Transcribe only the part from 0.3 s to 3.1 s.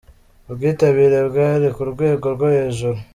Ubwitabire bwari ku rwego rwo hejuru.